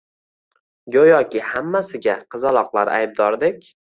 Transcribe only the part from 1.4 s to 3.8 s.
hammasiga qizaloqlar aybdordek